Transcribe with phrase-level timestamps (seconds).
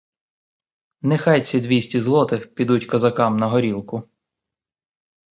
[1.01, 4.09] Нехай ці двісті злотих підуть козакам на горілку.